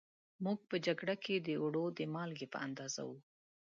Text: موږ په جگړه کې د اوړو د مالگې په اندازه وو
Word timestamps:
موږ 0.43 0.59
په 0.69 0.75
جگړه 0.85 1.15
کې 1.23 1.35
د 1.47 1.49
اوړو 1.61 1.85
د 1.97 1.99
مالگې 2.13 2.47
په 2.53 2.57
اندازه 2.65 3.01
وو 3.09 3.17